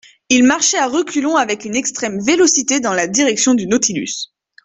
[0.29, 4.29] Il marchait à reculons avec une extrême vélocité dans la direction du Nautilus.